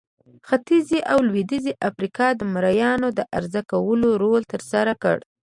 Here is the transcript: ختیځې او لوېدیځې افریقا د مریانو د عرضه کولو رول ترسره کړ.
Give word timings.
ختیځې 0.47 0.99
او 1.11 1.17
لوېدیځې 1.27 1.73
افریقا 1.89 2.27
د 2.35 2.41
مریانو 2.53 3.07
د 3.17 3.19
عرضه 3.37 3.61
کولو 3.71 4.09
رول 4.23 4.41
ترسره 4.53 4.93
کړ. 5.03 5.17